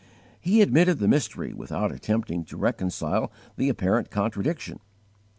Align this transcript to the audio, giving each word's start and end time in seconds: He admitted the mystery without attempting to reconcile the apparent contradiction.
He 0.39 0.63
admitted 0.63 0.97
the 0.97 1.07
mystery 1.07 1.53
without 1.53 1.91
attempting 1.91 2.43
to 2.45 2.57
reconcile 2.57 3.31
the 3.55 3.69
apparent 3.69 4.09
contradiction. 4.09 4.79